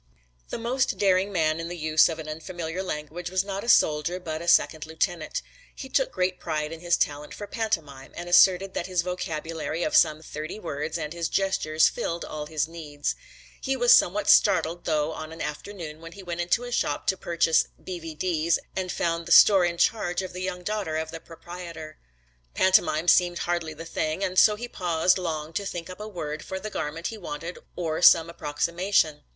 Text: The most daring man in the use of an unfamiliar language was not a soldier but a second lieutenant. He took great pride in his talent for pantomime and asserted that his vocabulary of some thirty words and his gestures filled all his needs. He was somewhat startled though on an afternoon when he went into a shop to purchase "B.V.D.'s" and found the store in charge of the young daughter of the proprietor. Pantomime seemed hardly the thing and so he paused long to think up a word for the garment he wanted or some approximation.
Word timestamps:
The 0.49 0.57
most 0.57 0.97
daring 0.97 1.31
man 1.31 1.59
in 1.59 1.67
the 1.69 1.77
use 1.77 2.09
of 2.09 2.17
an 2.17 2.27
unfamiliar 2.27 2.81
language 2.81 3.29
was 3.29 3.43
not 3.43 3.63
a 3.63 3.69
soldier 3.69 4.19
but 4.19 4.41
a 4.41 4.47
second 4.47 4.87
lieutenant. 4.87 5.43
He 5.75 5.89
took 5.89 6.11
great 6.11 6.39
pride 6.39 6.71
in 6.71 6.79
his 6.79 6.97
talent 6.97 7.35
for 7.35 7.45
pantomime 7.45 8.11
and 8.15 8.27
asserted 8.27 8.73
that 8.73 8.87
his 8.87 9.03
vocabulary 9.03 9.83
of 9.83 9.95
some 9.95 10.23
thirty 10.23 10.57
words 10.59 10.97
and 10.97 11.13
his 11.13 11.29
gestures 11.29 11.87
filled 11.87 12.25
all 12.25 12.47
his 12.47 12.67
needs. 12.67 13.15
He 13.61 13.75
was 13.75 13.95
somewhat 13.95 14.27
startled 14.27 14.85
though 14.85 15.11
on 15.11 15.31
an 15.31 15.39
afternoon 15.39 16.01
when 16.01 16.13
he 16.13 16.23
went 16.23 16.41
into 16.41 16.63
a 16.63 16.71
shop 16.71 17.05
to 17.05 17.15
purchase 17.15 17.67
"B.V.D.'s" 17.83 18.57
and 18.75 18.91
found 18.91 19.27
the 19.27 19.31
store 19.31 19.65
in 19.65 19.77
charge 19.77 20.23
of 20.23 20.33
the 20.33 20.41
young 20.41 20.63
daughter 20.63 20.97
of 20.97 21.11
the 21.11 21.19
proprietor. 21.19 21.99
Pantomime 22.55 23.07
seemed 23.07 23.37
hardly 23.37 23.75
the 23.75 23.85
thing 23.85 24.23
and 24.23 24.39
so 24.39 24.55
he 24.55 24.67
paused 24.67 25.19
long 25.19 25.53
to 25.53 25.63
think 25.63 25.91
up 25.91 25.99
a 25.99 26.07
word 26.07 26.43
for 26.43 26.59
the 26.59 26.71
garment 26.71 27.05
he 27.09 27.19
wanted 27.19 27.59
or 27.75 28.01
some 28.01 28.31
approximation. 28.31 29.21